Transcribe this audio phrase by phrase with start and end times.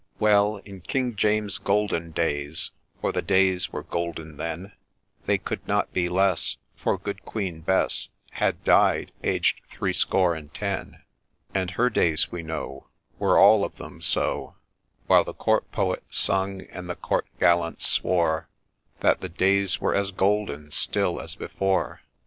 [0.19, 4.71] Well,— in King James's golden days,— For the days were golden then,—
[5.27, 10.71] They could not be less, for good Queen Bess Had died, aged threescore and ten,
[10.71, 11.05] THE WITCHES'
[11.53, 12.87] FROLIO 97 And her days we know,
[13.19, 14.55] Were all of them so;
[15.05, 18.49] While the Court poets sung, and the Court gallants swore
[19.01, 22.01] That the days were as golden still as before.